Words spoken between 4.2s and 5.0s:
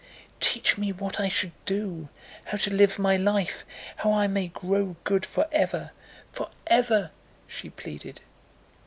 may grow